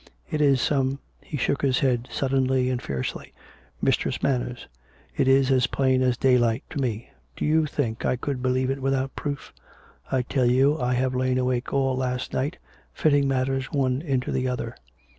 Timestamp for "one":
13.71-14.01